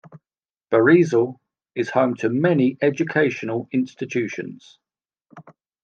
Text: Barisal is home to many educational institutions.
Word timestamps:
Barisal 0.71 1.35
is 1.75 1.91
home 1.91 2.15
to 2.15 2.29
many 2.29 2.75
educational 2.81 3.67
institutions. 3.71 4.79